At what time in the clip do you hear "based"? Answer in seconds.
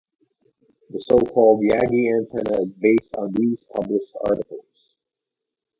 2.73-3.15